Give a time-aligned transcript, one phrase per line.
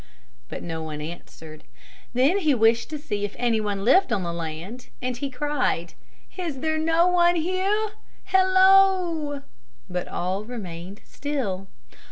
[0.49, 1.63] But no one answered.
[2.11, 5.93] Then he wished to see if anyone lived on the land, and he cried,
[6.35, 7.89] "Is there no one here?
[8.23, 9.43] Hello!"
[9.87, 11.67] but all remained still.